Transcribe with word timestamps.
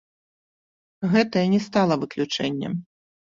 Гэтая 1.11 1.45
не 1.53 1.61
стала 1.67 1.93
выключэннем. 2.05 2.73